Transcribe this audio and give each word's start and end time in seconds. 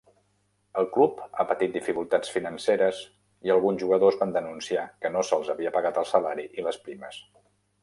El 0.81 0.85
club 0.93 1.19
ha 1.25 1.43
patit 1.51 1.75
dificultats 1.75 2.31
financeres 2.37 3.03
i 3.49 3.53
alguns 3.57 3.85
jugadors 3.85 4.19
van 4.23 4.35
denunciar 4.39 4.89
que 5.05 5.15
no 5.19 5.25
se'ls 5.31 5.55
havia 5.57 5.75
pagat 5.79 6.03
el 6.05 6.11
salari 6.15 6.51
i 6.61 6.69
les 6.71 6.83
primes. 6.89 7.25